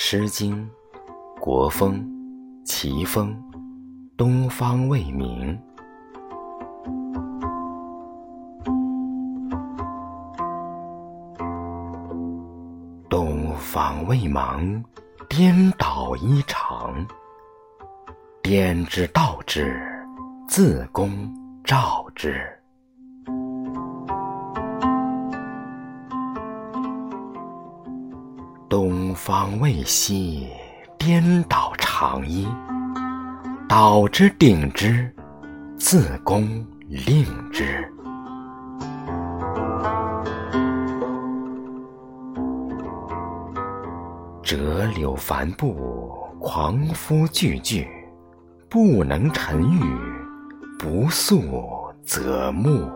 [0.00, 0.64] 诗经》
[1.40, 2.08] 国风
[2.64, 3.36] 齐风，
[4.16, 5.60] 东方未明。
[13.10, 14.82] 东方未忙，
[15.28, 16.94] 颠倒衣裳。
[18.40, 19.76] 颠之道之，
[20.46, 21.28] 自宫
[21.64, 22.57] 照之。
[28.68, 30.46] 东方未晞，
[30.98, 32.46] 颠倒长衣。
[33.66, 35.10] 导之鼎之，
[35.78, 36.46] 自宫
[36.86, 37.90] 令之。
[44.42, 47.88] 折柳繁布，狂夫句句，
[48.68, 49.82] 不能成语，
[50.78, 51.42] 不速
[52.04, 52.86] 则暮。